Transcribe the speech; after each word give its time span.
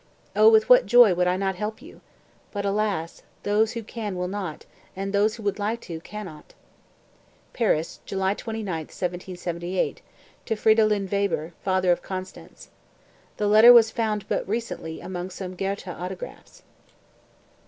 O, 0.35 0.49
with 0.49 0.67
what 0.67 0.87
joy 0.87 1.13
would 1.13 1.27
I 1.27 1.37
not 1.37 1.53
help 1.53 1.79
you! 1.79 2.01
But, 2.51 2.65
alas! 2.65 3.21
those 3.43 3.73
who 3.73 3.83
can 3.83 4.15
will 4.15 4.27
not, 4.27 4.65
and 4.95 5.13
those 5.13 5.35
who 5.35 5.43
would 5.43 5.59
like 5.59 5.79
to 5.81 5.99
can 5.99 6.25
not!" 6.25 6.55
(Paris, 7.53 7.99
July 8.07 8.33
29, 8.33 8.65
1778, 8.85 10.01
to 10.47 10.55
Fridolin 10.55 11.07
Weber, 11.07 11.53
father 11.61 11.91
of 11.91 12.01
Constanze. 12.01 12.69
The 13.37 13.45
letter 13.45 13.71
was 13.71 13.91
found 13.91 14.27
but 14.27 14.49
recently 14.49 15.01
among 15.01 15.29
some 15.29 15.53
Goethe 15.55 15.87
autographs.) 15.87 16.63